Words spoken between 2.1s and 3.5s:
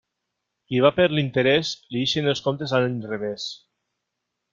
els comptes a l'inrevés.